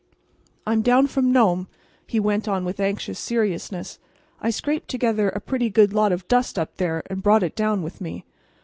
[0.65, 1.67] "I'm down from Nome,"
[2.07, 3.99] he went on with anxious seriousness.
[4.41, 7.83] "I scraped together a pretty good lot of dust up there, and brought it down
[7.83, 8.25] with me."